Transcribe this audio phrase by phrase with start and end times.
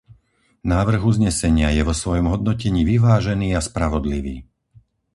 [0.73, 4.35] Návrh uznesenia je vo svojom hodnotení vyvážený a spravodlivý.